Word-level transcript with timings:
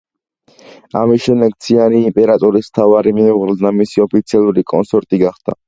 ამის 1.01 1.25
შემდეგ 1.25 1.53
ციანი 1.65 1.99
იმპერატორის 2.11 2.71
მთავარი 2.71 3.15
მეუღლე 3.21 3.57
და 3.63 3.75
მისი 3.83 4.05
ოფიციალური 4.09 4.65
კონსორტი 4.75 5.25
გახდა. 5.29 5.59